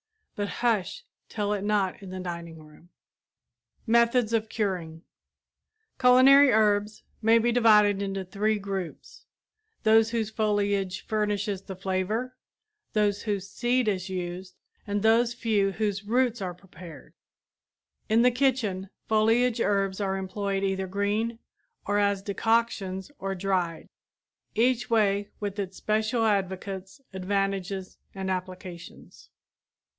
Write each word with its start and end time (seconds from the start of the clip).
But 0.35 0.49
hush, 0.65 1.03
tell 1.29 1.53
it 1.53 1.63
not 1.63 2.01
in 2.01 2.09
the 2.09 2.19
dining 2.19 2.57
room! 2.63 2.89
[Illustration: 3.85 3.85
Dried 3.93 4.01
Herbs 4.01 4.15
in 4.15 4.23
Paper 4.23 4.25
and 4.25 4.27
Tin] 4.27 4.33
METHODS 4.33 4.33
OF 4.33 4.49
CURING 4.49 5.03
Culinary 5.99 6.51
herbs 6.51 7.03
may 7.21 7.37
be 7.37 7.51
divided 7.51 8.01
into 8.01 8.25
three 8.25 8.57
groups; 8.57 9.25
those 9.83 10.09
whose 10.09 10.31
foliage 10.31 11.05
furnishes 11.05 11.61
the 11.61 11.75
flavor, 11.75 12.35
those 12.93 13.21
whose 13.21 13.47
seed 13.51 13.87
is 13.87 14.09
used 14.09 14.55
and 14.87 15.03
those 15.03 15.35
few 15.35 15.73
whose 15.73 16.05
roots 16.05 16.41
are 16.41 16.55
prepared. 16.55 17.13
In 18.09 18.23
the 18.23 18.31
kitchen, 18.31 18.89
foliage 19.07 19.61
herbs 19.61 20.01
are 20.01 20.17
employed 20.17 20.63
either 20.63 20.87
green 20.87 21.37
or 21.85 21.99
as 21.99 22.23
decoctions 22.23 23.11
or 23.19 23.35
dried, 23.35 23.87
each 24.55 24.89
way 24.89 25.29
with 25.39 25.59
its 25.59 25.77
special 25.77 26.25
advocates, 26.25 26.99
advantages 27.13 27.99
and 28.15 28.31
applications. 28.31 29.29